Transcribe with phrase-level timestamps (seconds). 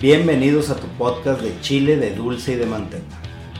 [0.00, 3.02] Bienvenidos a tu podcast de Chile, de dulce y de manteca.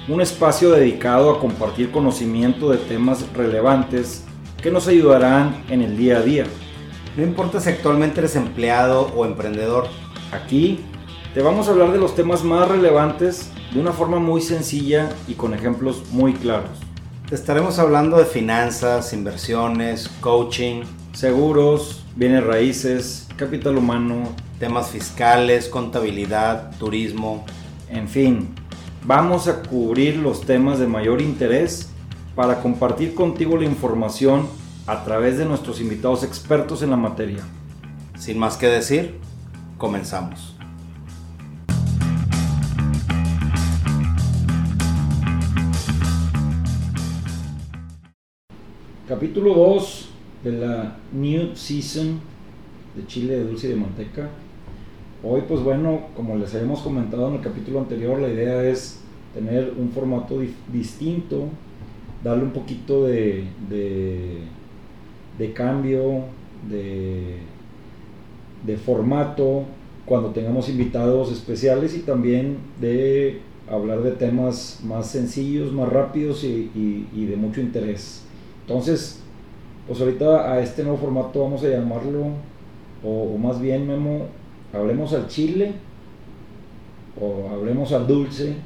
[0.07, 4.23] Un espacio dedicado a compartir conocimiento de temas relevantes
[4.61, 6.45] que nos ayudarán en el día a día.
[7.17, 9.87] No importa si actualmente eres empleado o emprendedor.
[10.31, 10.81] Aquí
[11.33, 15.35] te vamos a hablar de los temas más relevantes de una forma muy sencilla y
[15.35, 16.79] con ejemplos muy claros.
[17.31, 20.83] Te estaremos hablando de finanzas, inversiones, coaching,
[21.15, 27.45] seguros, bienes raíces, capital humano, temas fiscales, contabilidad, turismo.
[27.91, 28.49] En fin,
[29.05, 31.91] vamos a cubrir los temas de mayor interés
[32.35, 34.49] para compartir contigo la información
[34.87, 37.43] a través de nuestros invitados expertos en la materia.
[38.19, 39.21] Sin más que decir,
[39.77, 40.57] comenzamos.
[49.07, 50.06] Capítulo 2
[50.47, 52.21] de la New Season
[52.95, 54.29] de Chile de Dulce y de Manteca.
[55.25, 59.01] Hoy, pues bueno, como les habíamos comentado en el capítulo anterior, la idea es
[59.35, 60.41] tener un formato
[60.73, 61.49] distinto,
[62.23, 63.45] darle un poquito de,
[65.39, 66.23] de, cambio,
[66.71, 67.39] de,
[68.65, 69.65] de formato,
[70.05, 76.71] cuando tengamos invitados especiales y también de hablar de temas más sencillos, más rápidos y,
[77.13, 78.23] y de mucho interés.
[78.63, 79.26] Entonces,
[79.87, 82.27] pues ahorita a este nuevo formato vamos a llamarlo,
[83.05, 84.27] o, más bien Memo,
[84.73, 85.73] hablemos al chile,
[87.21, 88.57] o hablemos al dulce,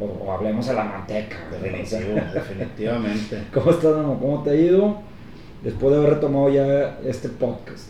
[0.00, 1.36] o, hablemos a la manteca.
[2.34, 3.44] definitivamente.
[3.52, 4.18] ¿Cómo estás, Memo?
[4.20, 4.96] ¿Cómo te ha ido
[5.62, 7.88] después de haber retomado ya este podcast?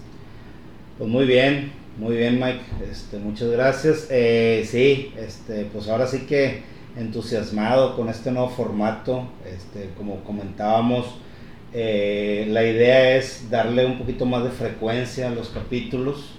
[0.98, 4.06] Pues muy bien, muy bien Mike, este, muchas gracias.
[4.11, 6.62] Eh, sí, este, pues ahora sí que
[6.97, 9.25] entusiasmado con este nuevo formato.
[9.44, 11.06] Este, como comentábamos,
[11.72, 16.30] eh, la idea es darle un poquito más de frecuencia a los capítulos,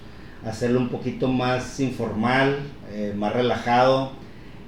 [0.45, 2.57] hacerlo un poquito más informal,
[2.91, 4.11] eh, más relajado,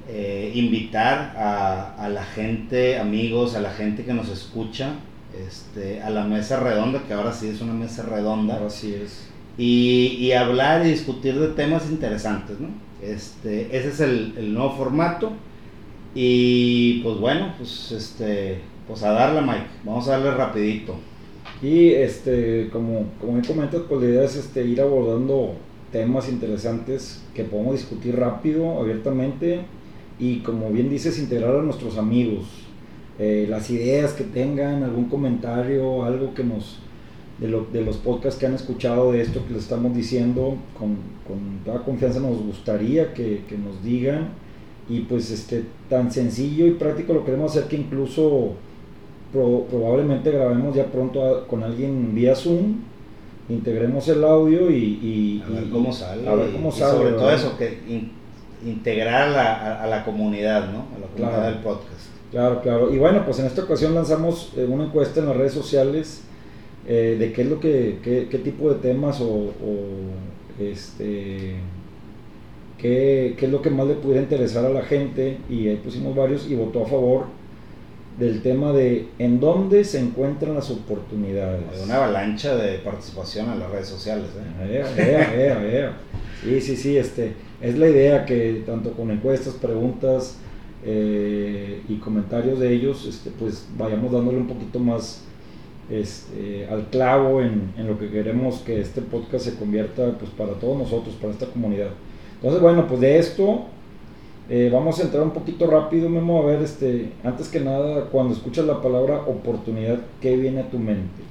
[0.07, 4.95] eh, invitar a, la gente, amigos, a la gente que nos escucha,
[5.47, 8.59] este, a la mesa redonda, que ahora sí es una mesa redonda.
[8.65, 9.27] Así es.
[9.57, 12.69] Y, hablar y discutir de temas interesantes, ¿no?
[13.01, 15.33] Este, ese es el, el nuevo formato.
[16.13, 20.95] Y pues bueno, pues este, pues a darle Mike, vamos a darle rapidito.
[21.61, 25.53] Y este, como, como me comentas, pues la idea es este, ir abordando
[25.91, 29.61] temas interesantes que podemos discutir rápido, abiertamente,
[30.19, 32.45] y como bien dices, integrar a nuestros amigos.
[33.19, 36.79] Eh, las ideas que tengan, algún comentario, algo que nos,
[37.39, 40.97] de, lo, de los podcasts que han escuchado de esto que les estamos diciendo, con,
[41.27, 44.29] con toda confianza nos gustaría que, que nos digan
[44.89, 48.53] y pues este tan sencillo y práctico lo queremos hacer que incluso
[49.31, 52.75] probablemente grabemos ya pronto con alguien vía Zoom
[53.49, 57.57] integremos el audio y, a ver cómo sale a ver cómo sale sobre todo eso
[57.57, 57.79] que
[58.65, 62.09] integrar a la, a, la, comunidad no a la comunidad del podcast.
[62.29, 62.93] Claro claro.
[62.93, 66.23] Y bueno pues en esta ocasión lanzamos eh, una encuesta en las redes sociales
[66.87, 71.55] eh, de qué es lo que qué, qué tipo de temas o, o este
[72.77, 76.49] qué, es lo que más le pudiera interesar a la gente y ahí pusimos varios
[76.49, 77.25] y votó a favor
[78.17, 81.61] del tema de en dónde se encuentran las oportunidades.
[81.83, 84.27] una avalancha de participación en las redes sociales.
[84.61, 85.89] ¿eh?
[86.43, 90.37] Sí, sí, sí, este, es la idea que tanto con encuestas, preguntas
[90.83, 95.23] eh, y comentarios de ellos, este, pues vayamos dándole un poquito más
[95.89, 100.53] este, al clavo en, en, lo que queremos que este podcast se convierta pues, para
[100.53, 101.89] todos nosotros, para esta comunidad.
[102.35, 103.65] Entonces, bueno, pues de esto
[104.49, 108.33] eh, vamos a entrar un poquito rápido, Memo, a ver, este, antes que nada, cuando
[108.33, 111.21] escuchas la palabra oportunidad, ¿qué viene a tu mente?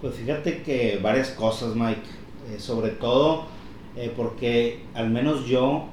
[0.00, 2.00] Pues fíjate que varias cosas, Mike,
[2.50, 3.46] eh, sobre todo
[3.96, 5.86] eh, porque al menos yo,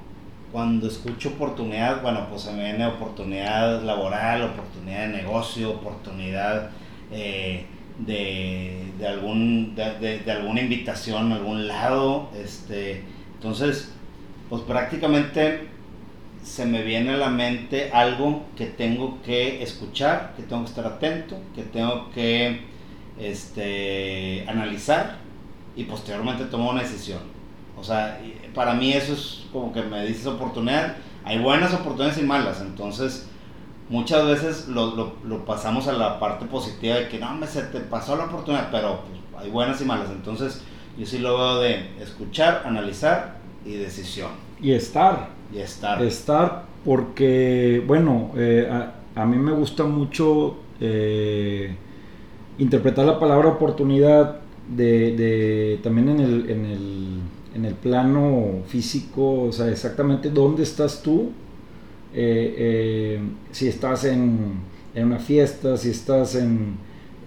[0.51, 6.69] cuando escucho oportunidad, bueno, pues se me viene oportunidad laboral, oportunidad de negocio, oportunidad
[7.11, 7.65] de,
[8.05, 13.03] de, algún, de, alguna invitación algún lado, este
[13.45, 13.93] entonces,
[14.49, 15.67] pues prácticamente
[16.43, 20.85] se me viene a la mente algo que tengo que escuchar, que tengo que estar
[20.85, 22.61] atento, que tengo que
[23.19, 25.17] este, analizar
[25.75, 27.19] y posteriormente tomar una decisión.
[27.77, 28.21] O sea,
[28.53, 30.95] para mí eso es como que me dices oportunidad.
[31.23, 33.27] Hay buenas oportunidades y malas, entonces
[33.89, 35.15] muchas veces lo,
[35.45, 39.01] pasamos a la parte positiva de que no, me se te pasó la oportunidad, pero
[39.01, 40.09] pues, hay buenas y malas.
[40.11, 40.61] Entonces,
[40.97, 43.34] yo sí lo veo de escuchar, analizar
[43.65, 44.31] y decisión.
[44.61, 45.29] Y estar.
[45.53, 46.01] Y estar.
[46.01, 48.69] Estar porque, bueno, eh,
[49.15, 51.75] a, mí me gusta mucho eh,
[52.59, 54.39] interpretar la palabra oportunidad
[54.69, 57.19] de, también en el, en, el,
[57.55, 61.31] en el plano físico, o sea, exactamente dónde estás tú,
[62.13, 63.19] eh,
[63.51, 64.59] si estás en,
[64.93, 66.77] en, una fiesta, si estás en,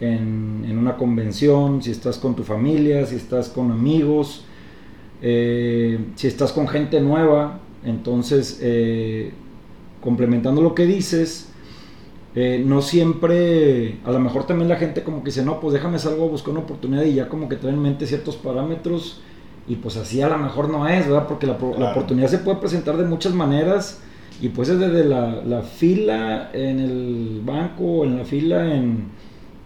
[0.00, 4.44] en, en, una convención, si estás con tu familia, si estás con amigos,
[5.22, 8.60] eh, si estás con gente nueva, entonces,
[10.00, 11.50] complementando lo que dices,
[12.34, 16.24] no siempre, a lo mejor también la gente como que dice, no, pues déjame salgo
[16.24, 19.20] a buscar una oportunidad y ya como que trae en mente ciertos parámetros
[19.68, 21.28] y pues así a lo mejor no es, ¿verdad?
[21.28, 24.00] Porque la, la oportunidad se puede presentar de muchas maneras
[24.40, 29.08] y pues es desde la, la fila en el banco, en la fila en,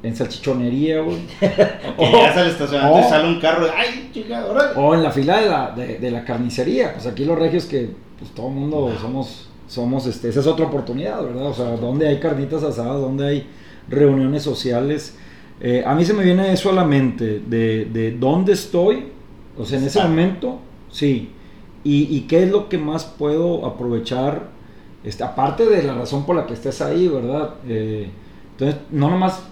[0.03, 1.19] en salchichonería, güey.
[1.97, 4.11] o llegas al estacionamiento y sale un carro, ¡ay,
[4.77, 6.93] O en la fila de la, de, de, la carnicería.
[6.93, 10.67] Pues aquí los regios que pues todo el mundo somos, somos, este, esa es otra
[10.67, 11.47] oportunidad, ¿verdad?
[11.47, 13.47] O sea, donde hay carnitas asadas, donde hay
[13.89, 15.17] reuniones sociales.
[15.61, 19.13] Eh, a mí se me viene eso a la mente, de, de dónde estoy,
[19.57, 20.59] o sea, en ese momento,
[20.91, 21.31] sí.
[21.85, 24.51] Y, y, qué es lo que más puedo aprovechar
[25.03, 27.55] este, aparte de la razón por la que estés ahí, ¿verdad?
[27.67, 28.09] Eh,
[28.53, 29.43] entonces, no nomás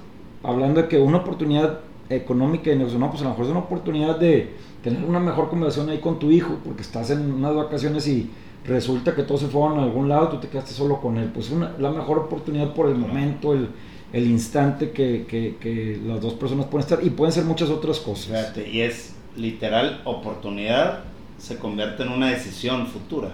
[0.42, 3.60] hablando de que una oportunidad económica y negocio, no, pues a lo mejor es una
[3.60, 8.06] oportunidad de tener una mejor conversación ahí con tu hijo, porque estás en unas vacaciones
[8.08, 8.30] y
[8.64, 11.30] resulta que todos se fueron a algún lado, tú te quedaste solo con él.
[11.32, 13.68] Pues una, la mejor oportunidad por el momento, el,
[14.12, 18.00] el instante que, que, que, las dos personas pueden estar y pueden ser muchas otras
[18.00, 18.26] cosas.
[18.26, 21.04] Fíjate, y es literal oportunidad
[21.38, 23.30] se convierte en una decisión futura.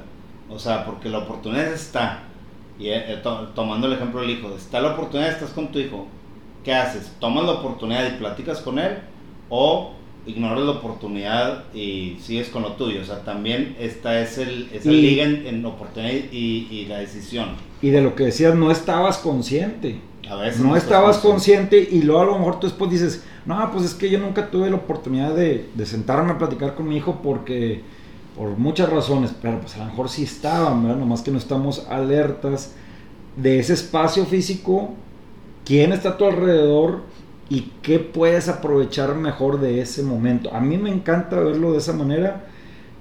[0.49, 2.23] O sea, porque la oportunidad está.
[2.79, 3.23] Y eh, eh,
[3.55, 6.07] tomando el ejemplo del hijo, está la oportunidad, estás con tu hijo.
[6.67, 7.13] ¿Qué haces?
[7.21, 8.99] ¿Tomas la oportunidad y platicas con él?
[9.49, 9.93] ¿O
[10.27, 13.03] ignoras la oportunidad y sigues con lo tuyo?
[13.03, 17.51] O sea, también esta es el, esa liga en, oportunidad y, y, la decisión.
[17.81, 20.01] Y de lo que decías, no estabas consciente.
[20.29, 21.89] A veces no, estabas consciente.
[21.89, 24.69] y luego a lo mejor tú después dices, no, pues es que yo nunca tuve
[24.69, 27.83] la oportunidad de, de sentarme a platicar con mi hijo porque
[28.37, 30.99] por muchas razones, pero pues a lo mejor sí estaban, ¿verdad?
[30.99, 32.75] Nomás que no estamos alertas
[33.37, 34.95] de ese espacio físico,
[35.67, 37.01] quién está a tu alrededor
[37.51, 40.55] y qué puedes aprovechar mejor de ese momento.
[40.55, 42.47] A mí me encanta verlo de esa manera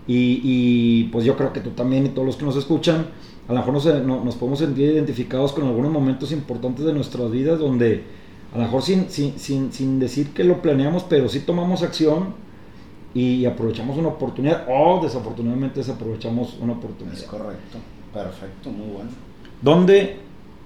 [0.07, 3.07] y, pues yo creo que tú también y todos los que nos escuchan,
[3.47, 3.85] a lo mejor nos,
[4.25, 8.03] nos podemos sentir identificados con algunos momentos importantes de nuestras vidas donde
[8.53, 12.33] a lo mejor sin, sin, sin, sin decir que lo planeamos, pero sí tomamos acción
[13.13, 17.18] y aprovechamos una oportunidad o desafortunadamente desaprovechamos una oportunidad.
[17.18, 17.77] Es correcto,
[18.13, 19.09] perfecto, muy bueno.
[19.61, 20.18] ¿Dónde,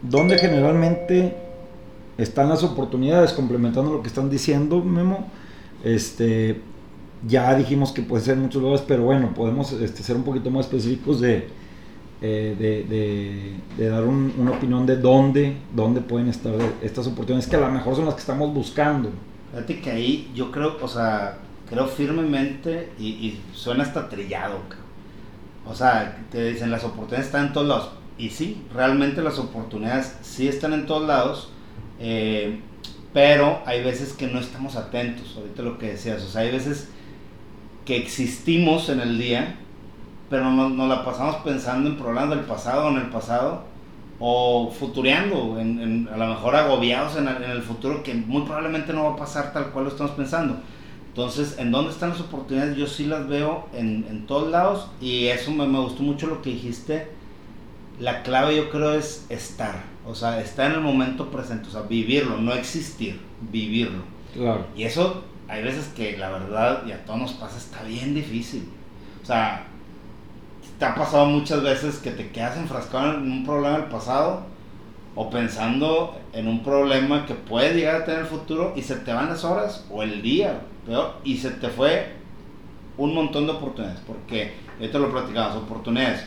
[0.01, 1.48] dónde generalmente
[2.19, 3.33] están las oportunidades?
[3.33, 5.27] Complementando lo que están diciendo, Memo,
[5.83, 6.61] este,
[7.27, 10.65] ya dijimos que puede ser muchos lugares, pero bueno, podemos este, ser un poquito más
[10.65, 11.47] específicos de,
[12.21, 17.61] eh, de, de, dar una opinión de dónde, dónde pueden estar estas oportunidades, que a
[17.61, 19.09] lo mejor son las que estamos buscando.
[19.51, 21.37] Fíjate que ahí yo creo, o sea,
[21.69, 24.57] creo firmemente y, suena hasta trillado.
[25.65, 27.89] O sea, te dicen las oportunidades están en todos lados.
[28.17, 31.51] Y sí, realmente las oportunidades sí están en todos lados,
[31.99, 32.59] eh,
[33.13, 36.89] pero hay veces que no estamos atentos, ahorita lo que decías, o sea, hay veces
[37.85, 39.55] que existimos en el día,
[40.29, 43.63] pero nos, no la pasamos pensando en problemas del pasado o en el pasado,
[44.19, 48.93] o futureando, en, a lo mejor agobiados en el, en el futuro que muy probablemente
[48.93, 50.57] no va a pasar tal cual lo estamos pensando.
[51.07, 52.77] Entonces, ¿en dónde están las oportunidades?
[52.77, 56.41] Yo sí las veo en, en todos lados y eso me, me, gustó mucho lo
[56.41, 57.07] que dijiste.
[57.99, 61.83] La clave yo creo es estar, o sea, estar en el momento presente, o sea,
[61.83, 64.01] vivirlo, no existir, vivirlo.
[64.33, 64.65] Claro.
[64.75, 68.67] Y eso hay veces que la verdad, y a todos nos pasa, está bien difícil.
[69.21, 69.65] O sea,
[70.79, 74.43] te ha pasado muchas veces que te quedas enfrascado en un problema del pasado
[75.13, 79.13] o pensando en un problema que puede llegar a tener el futuro y se te
[79.13, 80.61] van las horas o el día
[81.23, 82.13] y se te fue
[82.97, 86.25] un montón de oportunidades, porque esto lo platicamos, oportunidades.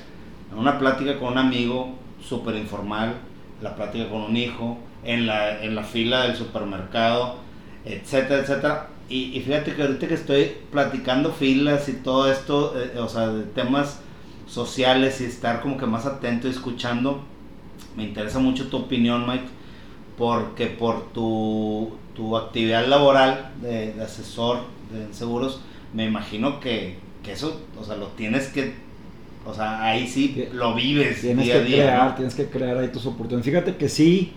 [0.52, 3.16] En una plática con un amigo súper informal,
[3.62, 7.36] la plática con un hijo, en la, en la fila del supermercado,
[7.84, 8.88] etcétera, etcétera.
[9.08, 13.44] Y, fíjate que ahorita que estoy platicando filas y todo esto, eh, o sea, de
[13.44, 14.00] temas
[14.46, 17.22] sociales y estar como que más atento y escuchando,
[17.94, 19.44] me interesa mucho tu opinión, Mike,
[20.16, 25.60] porque por tu, tu actividad laboral de, asesor de seguros,
[25.92, 28.74] me imagino que, que, eso, o sea, lo tienes que,
[29.44, 31.76] o sea, ahí sí lo vives tienes día que a día.
[31.76, 33.44] Crear, Tienes que crear ahí tus oportunidades.
[33.44, 34.32] Fíjate que sí,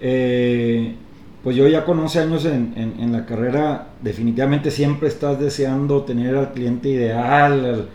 [0.00, 0.94] eh,
[1.42, 6.02] pues yo ya con 11 años en, en, en, la carrera, definitivamente siempre estás deseando
[6.02, 7.88] tener al cliente ideal, al,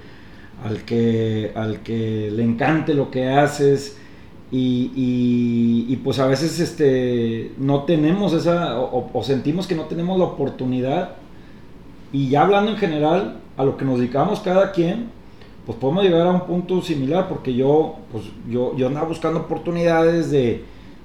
[0.65, 3.97] al, que, al que le encante lo que haces
[4.49, 10.25] y, y, pues a veces este, no tenemos esa, o, sentimos que no tenemos la
[10.25, 11.15] oportunidad.
[12.13, 15.09] Y ya hablando en general, a lo que nos dedicamos cada quien,
[15.67, 20.31] pues podemos llegar a un punto similar, porque yo, pues yo, yo andaba buscando oportunidades
[20.31, 20.63] de,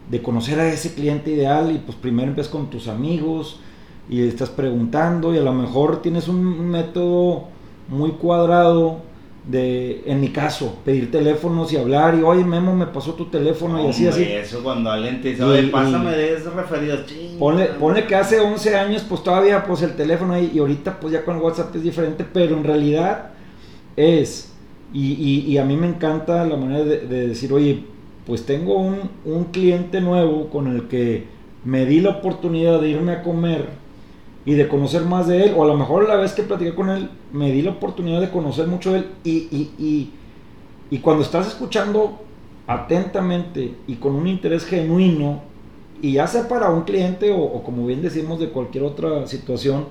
[0.08, 3.58] de conocer a ese cliente ideal y pues primero empiezas con tus amigos
[4.08, 7.48] y estás preguntando y a lo mejor tienes un método
[7.88, 9.00] muy cuadrado
[9.48, 13.84] de, en mi caso, pedir teléfonos y hablar y, oye, Memo, me pasó tu teléfono
[13.84, 14.22] y así, así.
[14.22, 16.98] Eso cuando alguien te dice, oye, pásame de ese referido,
[17.80, 21.24] Pone que hace 11 años, pues todavía, pues el teléfono ahí, y ahorita, pues ya
[21.24, 23.32] con WhatsApp es diferente, pero en realidad
[23.96, 24.51] es,
[24.92, 27.84] y, y, a mí me encanta la manera de, de decir, oye,
[28.26, 31.26] pues tengo un, un cliente nuevo con el que
[31.64, 33.68] me di la oportunidad de irme a comer
[34.44, 36.90] y de conocer más de él, o a lo mejor la vez que platiqué con
[36.90, 40.10] él, me di la oportunidad de conocer mucho de él, y, y, y,
[40.90, 42.18] y cuando estás escuchando
[42.66, 45.40] atentamente y con un interés genuino,
[46.02, 49.84] y ya sea para un cliente o, como bien decimos de cualquier otra situación,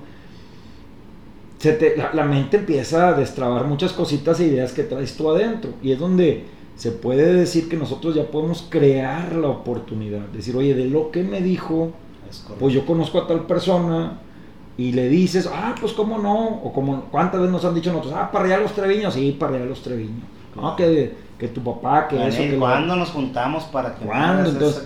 [1.62, 5.70] se te, la, mente empieza a destrabar muchas cositas e ideas que traes tú adentro,
[5.80, 6.42] y es donde
[6.74, 11.22] se puede decir que nosotros ya podemos crear la oportunidad, decir, oye, de lo que
[11.22, 11.92] me dijo,
[12.58, 14.18] pues yo conozco a tal persona,
[14.76, 18.14] y le dices, ah, pues cómo no, o como cuántas veces nos han dicho nosotros,
[18.16, 20.24] ah, para allá los Treviños, sí, para allá los Treviños.
[20.56, 22.38] No, que, que tu papá, que eso.
[22.38, 24.48] Que ¿Cuándo nos juntamos para que ¿Cuándo?
[24.48, 24.84] Entonces,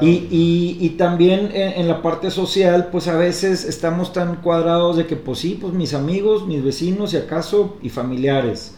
[0.00, 5.06] y, y, y, también en, la parte social, pues a veces estamos tan cuadrados de
[5.06, 8.74] que, pues sí, pues mis amigos, mis vecinos, y acaso, y familiares.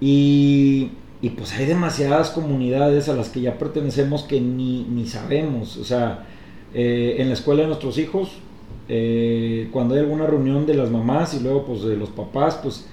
[0.00, 5.76] Y, y pues hay demasiadas comunidades a las que ya pertenecemos que ni, ni sabemos.
[5.76, 6.24] O sea,
[6.72, 8.30] eh, en la escuela de nuestros hijos,
[8.88, 12.86] eh, cuando hay alguna reunión de las mamás y luego pues de los papás, pues,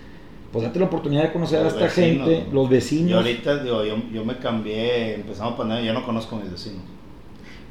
[0.56, 3.12] pues date la oportunidad de conocer a esta gente, los vecinos.
[3.12, 6.82] Y ahorita digo, yo, me cambié, empezamos pandemia, yo no conozco a mis vecinos.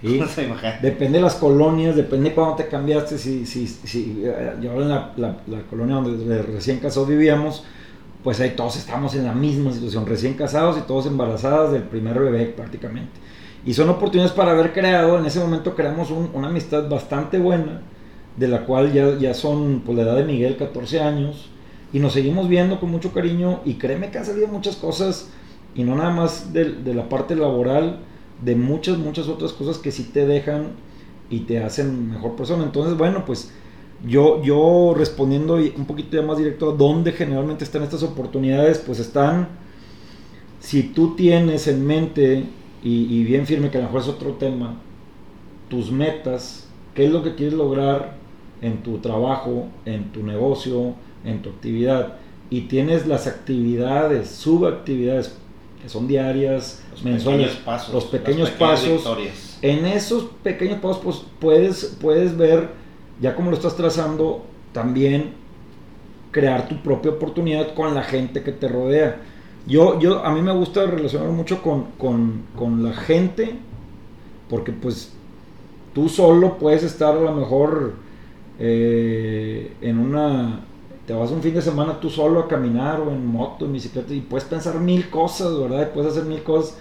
[0.82, 3.16] depende de las colonias, depende de cuándo te cambiaste.
[3.16, 7.64] Si, si, si, eh, yo en la, la, colonia donde recién casados vivíamos,
[8.22, 12.20] pues ahí todos estamos en la misma situación, recién casados y todos embarazadas del primer
[12.20, 13.18] bebé prácticamente.
[13.64, 17.80] Y son oportunidades para haber creado, en ese momento creamos una amistad bastante buena
[18.36, 21.48] de la cual ya, ya son por pues, la edad de Miguel 14 años
[21.94, 25.30] y nos seguimos viendo con mucho cariño y créeme que han salido muchas cosas
[25.76, 28.00] y no nada más de, la parte laboral,
[28.44, 30.72] de muchas, muchas otras cosas que sí te dejan
[31.30, 32.64] y te hacen mejor persona.
[32.64, 33.52] Entonces, bueno, pues
[34.04, 39.46] yo, yo respondiendo un poquito ya más directo dónde generalmente están estas oportunidades, pues están,
[40.58, 42.44] si tú tienes en mente
[42.82, 44.80] y, y bien firme, que a lo mejor es otro tema,
[45.68, 48.16] tus metas, qué es lo que quieres lograr
[48.62, 50.94] en tu trabajo, en tu negocio,
[51.24, 52.14] en tu actividad,
[52.50, 55.36] y tienes las actividades, subactividades,
[55.82, 57.58] que son diarias, mensuales,
[57.92, 59.04] los pequeños pasos,
[59.62, 62.68] en esos pequeños pasos pues, puedes, puedes ver,
[63.20, 65.32] ya como lo estás trazando, también
[66.30, 69.20] crear tu propia oportunidad con la gente que te rodea.
[69.66, 73.54] Yo, yo, a mí me gusta relacionar mucho con, con, con la gente,
[74.50, 75.12] porque pues
[75.94, 77.94] tú solo puedes estar a lo mejor
[78.58, 80.60] eh, en una,
[81.06, 84.12] te vas un fin de semana tú solo a caminar o en moto, en bicicleta
[84.14, 85.90] y puedes pensar mil cosas, ¿verdad?
[85.92, 86.76] puedes hacer mil cosas.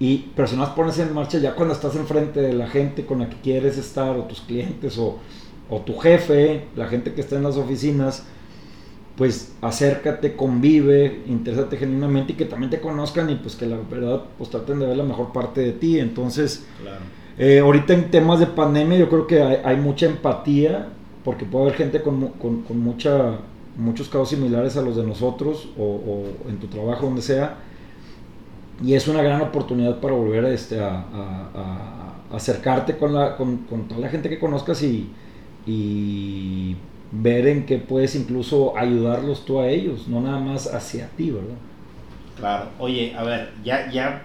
[0.00, 3.36] Y personas pones en marcha ya cuando estás enfrente de la gente con la que
[3.36, 5.18] quieres estar, o tus clientes, o,
[5.70, 8.24] o tu jefe, la gente que está en las oficinas,
[9.16, 14.22] pues acércate, convive, interésate genuinamente y que también te conozcan y pues que la verdad
[14.38, 16.00] pues traten de ver la mejor parte de ti.
[16.00, 20.88] Entonces, claro eh, ahorita en temas de pandemia yo creo que hay, mucha empatía,
[21.24, 23.38] porque puede haber gente con, con, mucha,
[23.76, 27.58] muchos casos similares a los de nosotros o, en tu trabajo, donde sea.
[28.82, 31.04] Y es una gran oportunidad para volver este, a,
[32.32, 35.10] acercarte con, la, con, con, toda la gente que conozcas y,
[35.66, 36.76] y
[37.12, 41.56] ver en qué puedes incluso ayudarlos tú a ellos, no nada más hacia ti, ¿verdad?
[42.38, 44.22] Claro, oye, a ver, ya, ya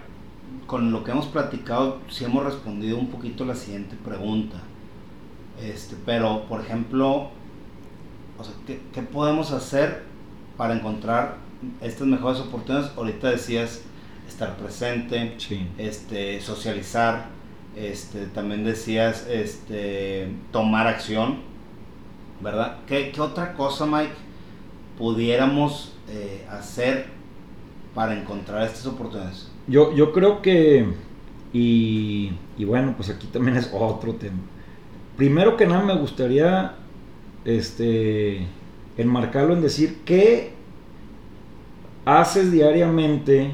[0.66, 4.56] con lo que hemos platicado, sí hemos respondido un poquito la siguiente pregunta.
[5.62, 7.30] Este, pero, por ejemplo,
[8.38, 10.02] o sea, ¿qué, podemos hacer
[10.56, 11.36] para encontrar
[11.80, 12.92] estas mejores oportunidades?
[12.96, 13.82] Ahorita decías
[14.28, 15.36] estar presente,
[15.78, 17.26] este, socializar,
[17.74, 21.38] este, también decías este, tomar acción,
[22.40, 22.78] ¿verdad?
[22.86, 24.14] ¿Qué, otra cosa, Mike,
[24.96, 27.06] pudiéramos eh, hacer
[27.94, 29.50] para encontrar estas oportunidades?
[29.66, 30.86] Yo, yo creo que,
[31.52, 34.38] y, y, bueno, pues aquí también es otro tema.
[35.18, 36.76] Primero que nada me gustaría
[37.44, 38.46] este,
[38.96, 40.52] enmarcarlo en decir qué
[42.04, 43.50] haces diariamente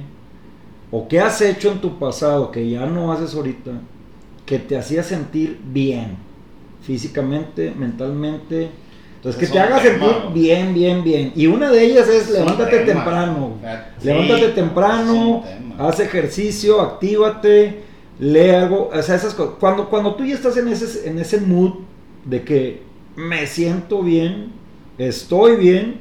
[0.90, 3.72] o qué has hecho en tu pasado que ya no haces ahorita
[4.44, 6.18] que te hacía sentir bien
[6.82, 8.68] físicamente, mentalmente,
[9.16, 11.32] Entonces, que te haga sentir bien, bien, bien.
[11.34, 13.54] Y una de ellas es, levántate temprano.
[14.02, 15.42] levántate temprano,
[15.78, 17.84] haz ejercicio, actívate,
[18.18, 18.90] lee algo.
[18.92, 19.54] O sea, esas cosas.
[19.58, 21.72] Cuando, cuando tú ya estás en ese, en ese mood
[22.24, 22.82] de que
[23.16, 24.52] me siento bien,
[24.98, 26.00] estoy bien,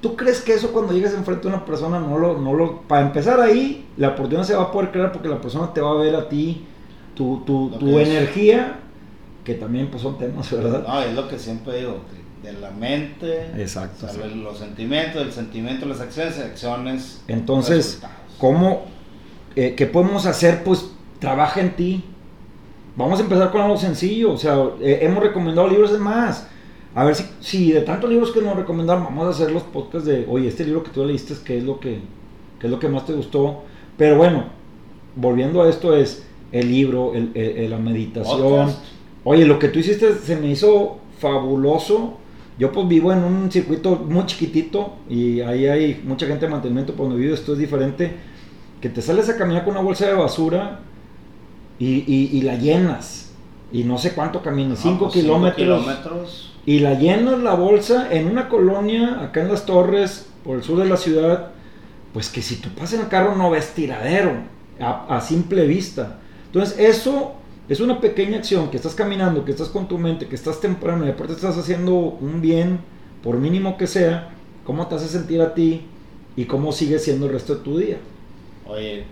[0.00, 2.82] ¿tú crees que eso cuando llegues enfrente de una persona no lo, no lo...
[2.82, 5.92] Para empezar ahí, la oportunidad se va a poder crear porque la persona te va
[5.92, 6.66] a ver a ti,
[7.14, 8.80] tu, tu, tu energía
[9.48, 10.84] que también pues son temas, ¿verdad?
[10.86, 12.02] No, es lo que siempre digo,
[12.42, 17.22] de la mente, Exacto, los sentimientos, el sentimiento, las acciones, acciones.
[17.28, 18.02] Entonces,
[18.38, 18.84] ¿cómo,
[19.58, 20.62] eh, qué podemos hacer?
[20.62, 20.88] Pues
[21.18, 22.04] trabaja en ti.
[22.96, 26.48] Vamos a empezar con algo sencillo, o sea, eh, hemos recomendado libros de más.
[26.94, 30.06] A ver si, si de tantos libros que nos recomendaron, vamos a hacer los podcasts
[30.06, 31.98] de, oye, este libro que tú leíste, ¿qué es lo que,
[32.60, 33.64] qué es lo que más te gustó?
[33.96, 34.44] Pero bueno,
[35.16, 38.72] volviendo a esto es el libro, el, la meditación.
[39.24, 42.14] Oye, lo que tú hiciste se me hizo fabuloso.
[42.60, 46.94] Yo pues vivo en un circuito muy chiquitito y ahí hay mucha gente de mantenimiento,
[46.94, 48.27] por donde vivo esto es diferente.
[48.80, 50.80] Que te sales a caminar con una bolsa de basura
[51.78, 53.32] y, la llenas.
[53.72, 58.48] Y no sé cuánto caminas, 5 pues, kilómetros, Y la llenas la bolsa en una
[58.48, 61.50] colonia, acá en las torres, por el sur de la ciudad.
[62.12, 64.32] Pues que si tú pasas en el carro no ves tiradero,
[64.80, 66.18] a, a simple vista.
[66.46, 67.34] Entonces eso
[67.68, 71.06] es una pequeña acción que estás caminando, que estás con tu mente, que estás temprano
[71.06, 72.80] y aparte estás haciendo un bien,
[73.22, 74.30] por mínimo que sea,
[74.64, 75.82] ¿cómo te hace sentir a ti
[76.34, 77.98] y cómo sigue siendo el resto de tu día?
[78.68, 79.06] Oye,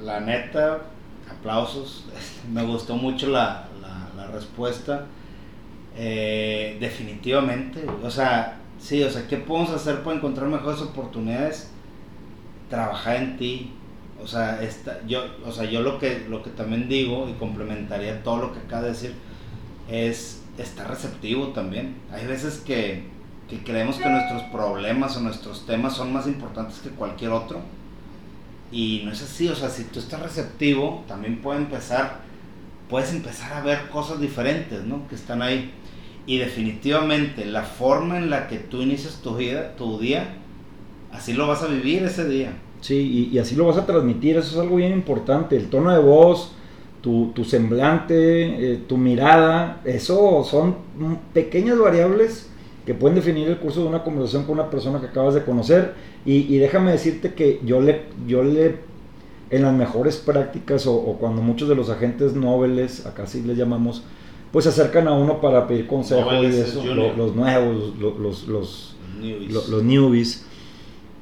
[0.00, 0.82] la neta,
[1.30, 2.04] aplausos,
[2.52, 3.68] me gustó mucho la,
[4.32, 5.06] respuesta.
[5.96, 11.70] Eh, definitivamente, o sea, sí, o sea, ¿qué podemos hacer para encontrar mejores oportunidades?
[12.68, 13.72] Trabajar en ti,
[14.20, 18.24] o sea, esta, yo, o sea, yo lo que, lo que también digo y complementaría
[18.24, 19.14] todo lo que acaba de decir
[19.88, 21.96] es estar receptivo también.
[22.10, 23.04] Hay veces que,
[23.48, 27.60] que creemos que nuestros problemas o nuestros temas son más importantes que cualquier otro.
[28.74, 32.22] Y no es así, o sea, si tú estás receptivo, también puede empezar,
[32.90, 35.06] puedes empezar a ver cosas diferentes, ¿no?
[35.06, 35.70] Que están ahí.
[36.26, 40.38] Y definitivamente la forma en la que tú inicias tu vida, tu día,
[41.12, 42.52] así lo vas a vivir ese día.
[42.80, 46.00] Sí, y, así lo vas a transmitir, eso es algo bien importante, el tono de
[46.00, 46.50] voz,
[47.00, 50.78] tu, semblante, eh, tu mirada, eso son
[51.32, 52.50] pequeñas variables
[52.86, 55.94] que pueden definir el curso de una conversación con una persona que acabas de conocer.
[56.24, 58.76] Y, déjame decirte que yo le, yo le,
[59.50, 64.02] en las mejores prácticas o, cuando muchos de los agentes nobles, acá sí les llamamos,
[64.52, 69.68] pues se acercan a uno para pedir consejo y eso, los, nuevos, los, los, los,
[69.68, 70.46] los newbies.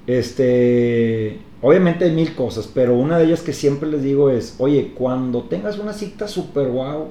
[0.06, 4.92] Este, Obviamente hay mil cosas, pero una de ellas que siempre les digo es, oye,
[4.96, 7.06] cuando tengas una cita super wow,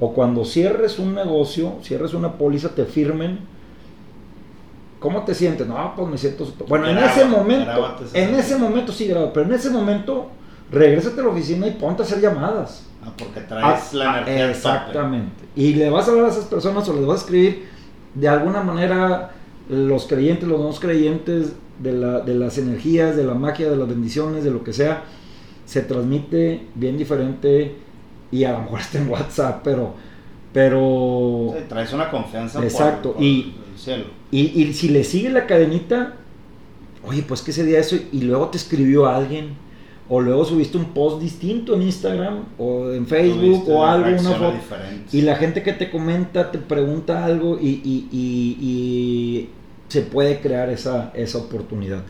[0.00, 3.40] o cuando cierres un negocio, cierres una póliza, te firmen,
[5.00, 5.66] ¿cómo te sientes?
[5.66, 6.68] No, pues me siento super...
[6.68, 10.28] Bueno, en ese momento, en ese momento sí grabo, pero en ese momento,
[10.70, 12.86] regrésate a la oficina y ponte a hacer llamadas.
[13.02, 14.50] Ah, porque traes ah, la ah, energía.
[14.50, 15.44] exactamente.
[15.56, 17.66] Y le vas a hablar a esas personas o les vas a escribir
[18.14, 19.30] de alguna manera
[19.68, 23.88] los creyentes, los no creyentes, de, la, de las energías, de la magia, de las
[23.88, 25.04] bendiciones, de lo que sea,
[25.64, 27.76] se transmite bien diferente
[28.30, 29.94] y a lo mejor está en WhatsApp, pero...
[30.52, 33.54] pero traes una confianza exacto, y,
[34.30, 36.16] Y, y si le sigue la cadenita,
[37.04, 39.54] oye, pues que ese día eso, y luego te escribió alguien,
[40.08, 44.54] o luego subiste un post distinto en Instagram o en Facebook o algo, una foto,
[45.12, 49.48] y la gente que te comenta te pregunta algo y, y, y
[49.88, 52.02] se puede crear esa, esa oportunidad.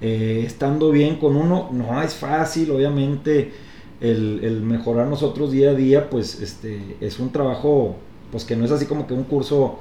[0.00, 3.52] Eh, estando bien con uno, no es fácil, obviamente,
[4.00, 7.96] el, mejorar nosotros día a día, pues este, es un trabajo,
[8.32, 9.78] pues que no es así como que un curso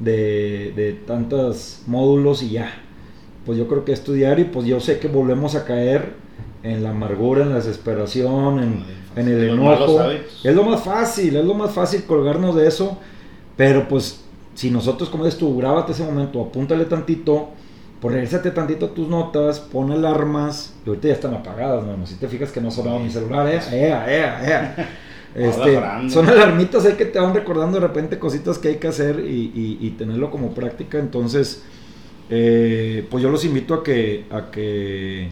[0.00, 2.72] de, de tantos módulos y ya.
[3.44, 6.12] Pues yo creo que estudiar y pues yo sé que volvemos a caer
[6.62, 8.84] en la amargura, en la desesperación, en,
[9.16, 10.00] en el enojo.
[10.44, 12.98] Es lo más fácil, es lo más fácil colgarnos de eso,
[13.56, 14.20] pero pues
[14.54, 17.50] si nosotros, como dices tú, grábate ese momento, apúntale tantito,
[18.00, 22.06] pues regresate tantito a tus notas, pon alarmas, y ahorita ya están apagadas, ¿no?
[22.06, 24.88] Si te fijas que no sonaba mi celular, eh, ea, ea, ea.
[25.34, 29.20] Este, son alarmitas ahí que te van recordando de repente cositas que hay que hacer
[29.20, 30.98] y, tenerlo como práctica.
[30.98, 31.64] Entonces,
[32.30, 35.30] eh, pues yo los invito a que, a que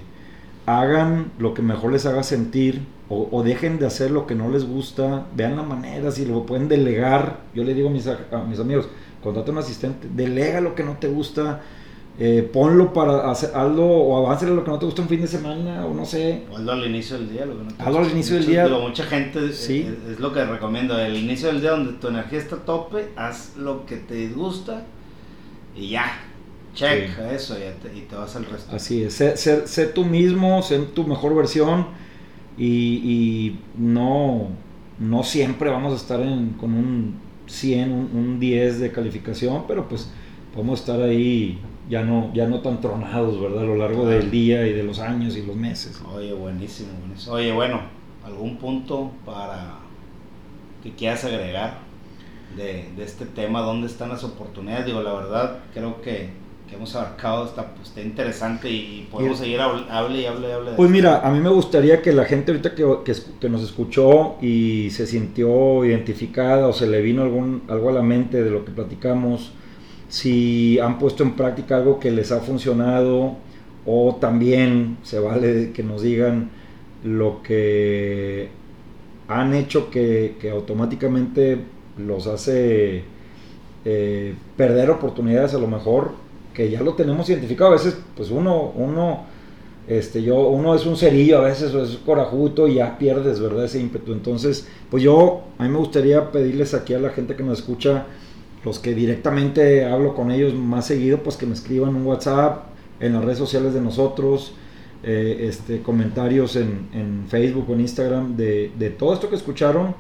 [0.67, 4.67] hagan lo que mejor les haga sentir o, dejen de hacer lo que no les
[4.67, 5.27] gusta.
[5.35, 7.41] Vean la manera, si lo pueden delegar.
[7.55, 8.89] Yo le digo a mis, a mis amigos,
[9.23, 11.63] contrata un asistente, delega lo que no te gusta,
[12.19, 15.27] eh, ponlo para hacer, hazlo o avance lo que no te gusta un fin de
[15.27, 16.45] semana o no sé.
[16.51, 17.45] O hazlo al inicio del día.
[17.47, 18.13] Lo que no te Hazlo al gusta.
[18.15, 18.65] inicio del Mucho- día.
[18.65, 19.87] digo, mucha gente eh, Sí.
[20.07, 20.99] es, es lo que recomiendo.
[20.99, 24.85] El inicio del día donde tu energía está a tope, haz lo que te disgusta
[25.77, 26.07] y ya.
[26.75, 27.23] Check Sí.
[27.35, 28.75] eso ya te- y te vas al resto.
[28.77, 31.87] Así es, sé, sé- sé tú mismo, sé tu mejor versión
[32.59, 34.49] y, y no,
[34.99, 37.15] no siempre vamos a estar en- con un
[37.47, 40.11] 100, un, un 10 de calificación, pero pues
[40.55, 43.63] podemos estar ahí ya no, ya no tan tronados, ¿verdad?
[43.63, 46.01] A lo largo del día y de los años y los meses.
[46.15, 47.35] Oye, buenísimo, buenísimo.
[47.37, 47.81] Oye, bueno,
[48.25, 49.77] ¿algún punto para
[50.83, 51.79] que quieras agregar
[52.57, 53.61] de, de este tema?
[53.61, 54.87] ¿Dónde están las oportunidades?
[54.87, 56.31] Digo, la verdad, creo que,
[56.69, 60.49] que hemos abarcado, está, pues, está interesante y podemos Y- seguir habl- hable y hable
[60.49, 60.71] y hable.
[60.77, 62.85] Pues mira, a mí me gustaría que la gente ahorita que,
[63.41, 68.03] que nos escuchó y se sintió identificada o se le vino algún, algo a la
[68.03, 69.53] mente de lo que platicamos,
[70.09, 73.37] si han puesto en práctica algo que les ha funcionado
[73.85, 76.51] o también se vale que nos digan
[77.05, 78.49] lo que
[79.29, 81.59] han hecho que, que automáticamente
[81.99, 83.05] los hace
[83.85, 86.11] eh, perder oportunidades a lo mejor
[86.53, 87.71] que ya lo tenemos identificado.
[87.71, 89.25] A veces pues uno uno
[89.89, 93.81] este yo uno es un cerillo a veces es corajudo y ya pierdes verdad ese
[93.81, 94.13] ímpetu.
[94.13, 98.07] Entonces pues yo a mí me gustaría pedirles aquí a la gente que nos escucha
[98.67, 102.65] los que directamente hablo con ellos más seguido pues que me escriban un WhatsApp
[102.99, 104.55] en las redes sociales de nosotros
[105.05, 109.95] eh, este comentarios en, en Facebook o en Instagram de, de todo esto que escucharon.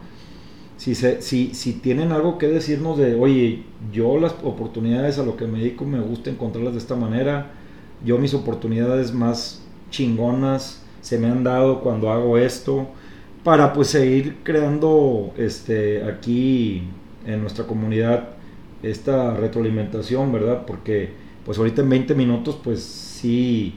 [0.79, 5.37] Si, se, si, si tienen algo que decirnos de, oye, yo las oportunidades a lo
[5.37, 7.53] que me dedico me gusta encontrarlas de esta manera,
[8.05, 12.89] yo mis oportunidades más chingonas se me han dado cuando hago esto,
[13.45, 16.83] para pues seguir creando este, aquí
[17.27, 18.36] en nuestra comunidad
[18.83, 20.63] esta retroalimentación, ¿verdad?
[20.67, 21.11] Porque
[21.45, 23.75] pues ahorita en 20 minutos pues sí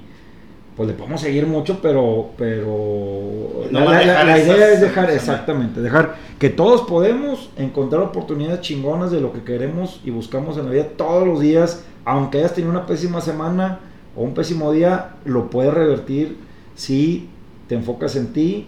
[0.75, 6.15] pues le podemos seguir mucho, pero, pero No la, la- idea es dejar, exactamente, dejar
[6.39, 10.85] que todos podemos encontrar oportunidades chingonas de lo que queremos y buscamos en la vida
[10.95, 13.79] todos los días, aunque hayas tenido una pésima semana
[14.15, 16.37] o un pésimo día, lo puedes revertir
[16.75, 17.27] si
[17.67, 18.67] te enfocas en ti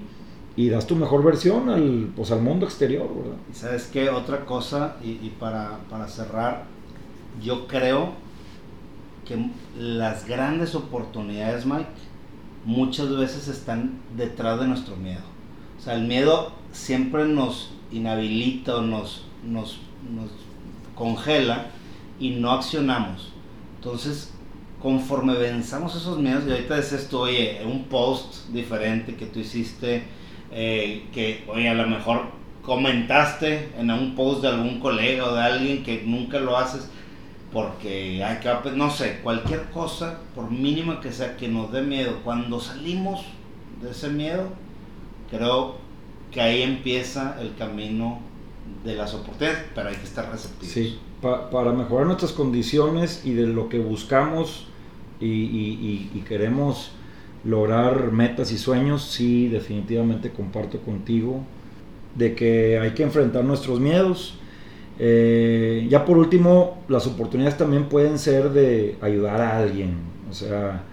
[0.56, 3.38] y das tu mejor versión al, pues, al mundo exterior, ¿verdad?
[3.54, 6.66] Sabes qué, otra cosa, y, para, para cerrar,
[7.42, 8.14] yo creo
[9.26, 11.88] que las grandes oportunidades, Mike,
[12.66, 15.22] muchas veces están detrás de nuestro miedo.
[15.80, 19.80] O sea, el miedo siempre nos inhabilita o nos, nos,
[20.96, 21.68] congela
[22.20, 23.32] y no accionamos.
[23.78, 24.34] Entonces,
[24.82, 30.04] conforme venzamos esos miedos, y ahorita decías tú, oye, un post diferente que tú hiciste,
[30.52, 32.24] eh, que, oye, a lo mejor
[32.64, 36.88] comentaste en un post de algún colega o de alguien que nunca lo haces
[37.52, 42.20] porque hay que, no sé, cualquier cosa, por mínima que sea, que nos dé miedo,
[42.24, 43.26] cuando salimos
[43.82, 44.48] de ese miedo,
[45.30, 45.76] creo
[46.32, 48.20] que ahí empieza el camino
[48.86, 50.74] de las oportunidades, pero hay que estar receptivos.
[50.74, 54.68] Sí, pa- para mejorar nuestras condiciones y de lo que buscamos
[55.20, 56.92] y, y- y- y queremos
[57.44, 61.42] lograr metas y sueños, sí, definitivamente comparto contigo
[62.16, 64.36] de que hay que enfrentar nuestros miedos.
[65.00, 69.96] Eh, ya por último, las oportunidades también pueden ser de ayudar a alguien,
[70.30, 70.84] o sea,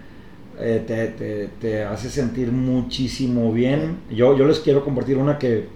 [0.59, 3.99] eh, te, te- te hace sentir muchísimo bien.
[4.11, 5.67] Yo, yo les quiero compartir una que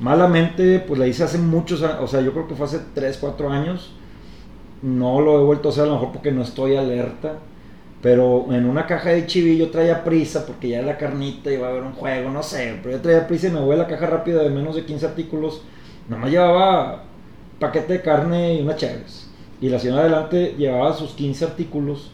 [0.00, 3.18] malamente, pues la hice hace muchos años, o sea, yo creo que fue hace 3,
[3.18, 3.94] 4 años.
[4.82, 7.38] No lo he vuelto a hacer, a lo mejor porque no estoy alerta.
[8.00, 11.70] Pero en una caja de chivi yo traía prisa porque ya la carnita iba a
[11.70, 12.78] haber un juego, no sé.
[12.82, 15.06] Pero yo traía prisa y me voy a la caja rápida de menos de 15
[15.06, 15.62] artículos.
[16.08, 17.04] Nada más llevaba
[17.58, 19.30] paquete de carne y una chaves.
[19.60, 22.12] Y la señora adelante llevaba sus 15 artículos.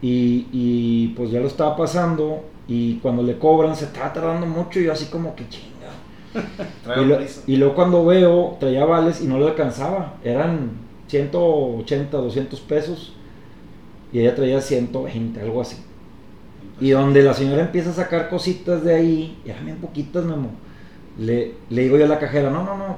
[0.00, 2.50] Y, y pues ya lo estaba pasando.
[2.66, 4.80] Y cuando le cobran se estaba tardando mucho.
[4.80, 6.04] Y yo así como que chinga.
[6.94, 10.18] Y, lo- y luego cuando veo, traía vales y no le alcanzaba.
[10.24, 13.19] Eran 180, 200 pesos.
[14.12, 15.76] Y ella traía 120, algo así.
[16.80, 20.50] Y donde la señora empieza a sacar cositas de ahí, y eran bien poquitas, Memo.
[21.18, 22.96] Le, le digo yo a la cajera, no, no, no,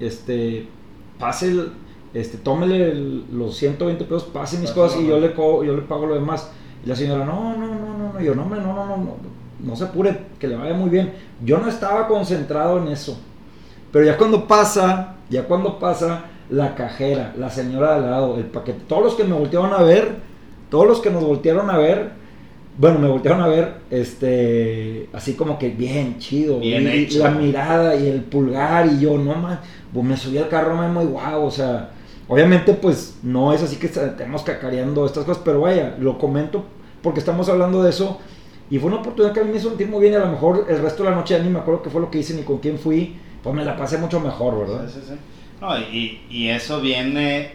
[0.00, 0.66] este,
[1.18, 1.72] pase el,
[2.14, 5.82] este, tómele el- los 120 pesos, pase mis cosas y yo le, co- yo le
[5.82, 6.50] pago lo demás.
[6.84, 9.16] Y la señora, no, no, no, no, no, yo no, hombre, no, no, no, no,
[9.62, 11.12] no se apure, que le vaya muy bien.
[11.44, 13.20] Yo no estaba concentrado en eso.
[13.92, 18.44] Pero ya cuando pasa, ya cuando pasa la cajera, la señora de al lado, el
[18.46, 20.16] paquete, todos los que me voltearon a ver,
[20.70, 22.12] todos los que nos voltearon a ver,
[22.78, 27.18] bueno, me voltearon a ver, este, así como que bien, chido, Bien y, hecho.
[27.18, 29.58] la mirada y el pulgar y yo, no más,
[29.92, 31.90] pues me subí al carro Memo y wow, o sea,
[32.30, 36.64] Obviamente, pues no es así que estemos cacareando estas cosas, pero vaya, lo comento
[37.02, 38.20] porque estamos hablando de eso.
[38.70, 40.12] Y fue una oportunidad que a mí me hizo sentir muy bien.
[40.12, 42.00] Y a lo mejor el resto de la noche ya ni me acuerdo qué fue
[42.00, 43.16] lo que hice ni con quién fui.
[43.42, 44.86] Pues me la pasé mucho mejor, ¿verdad?
[44.86, 45.14] Sí, sí, sí.
[45.60, 47.54] No, y, y eso viene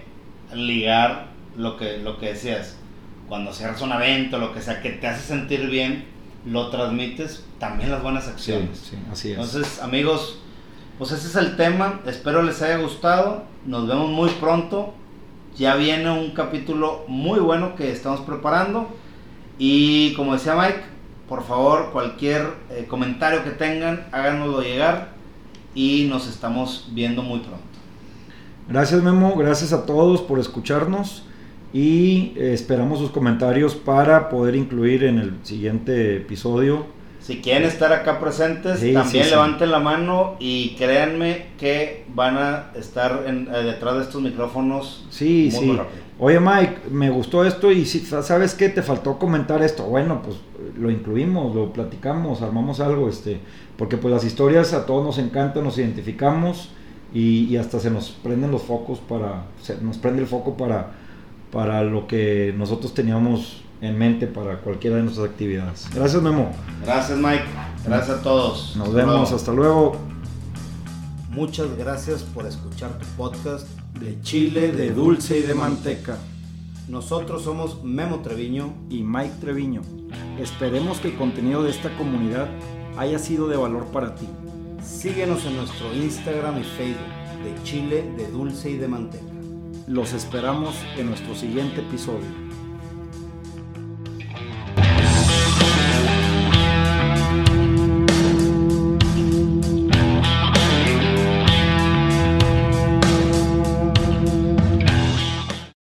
[0.51, 2.77] a ligar lo que, lo que decías.
[3.27, 6.05] Cuando cierras un evento, lo que sea, que te hace sentir bien,
[6.45, 8.77] lo transmites también las buenas acciones.
[8.77, 9.37] Sí, sí, así es.
[9.37, 10.39] Entonces, amigos,
[10.97, 12.01] pues ese es el tema.
[12.05, 13.43] Espero les haya gustado.
[13.65, 14.93] Nos vemos muy pronto.
[15.57, 18.89] Ya viene un capítulo muy bueno que estamos preparando.
[19.57, 20.81] Y como decía Mike,
[21.27, 25.15] por favor, cualquier eh, comentario que tengan, háganoslo llegar.
[25.73, 27.63] Y nos estamos viendo muy pronto.
[28.67, 31.24] Gracias Memo, gracias a todos por escucharnos
[31.75, 36.85] y eh, esperamos sus comentarios para poder incluir en el siguiente episodio.
[37.19, 39.35] Si quieren estar acá presentes, Sí, también sí, sí.
[39.35, 45.05] levanten la mano y créanme que van a estar en- eh, detrás de estos micrófonos
[45.09, 45.65] Sí, muy, sí.
[45.65, 46.05] muy rápido.
[46.17, 49.83] Oye Mike, me gustó esto y si sabes qué, te faltó comentar esto.
[49.83, 50.37] Bueno, pues
[50.79, 53.39] lo incluimos, lo platicamos, armamos algo, este,
[53.77, 56.69] porque pues las historias a todos nos encantan, nos identificamos
[57.13, 60.91] y, y hasta se nos prenden los focos para, se nos prende el foco para,
[61.55, 65.87] para lo que nosotros teníamos en mente para cualquiera de nuestras actividades.
[65.95, 66.51] Gracias Memo.
[66.83, 67.45] Gracias Mike,
[67.85, 68.75] gracias a todos.
[68.75, 69.35] Nos Hasta vemos, luego.
[69.37, 69.97] hasta luego.
[71.29, 73.67] Muchas gracias por escuchar tu podcast
[74.01, 76.17] De chile, de dulce y de manteca.
[76.89, 78.73] Nosotros somos Memo Treviño.
[78.89, 79.81] y Mike Treviño.
[80.37, 82.49] Esperemos que el contenido de esta comunidad
[82.97, 84.27] haya sido de valor para ti.
[84.83, 89.34] Síguenos en nuestro Instagram y Facebook de Chile, de Dulce y de Manteca.
[89.87, 92.44] Los esperamos en nuestro siguiente episodio.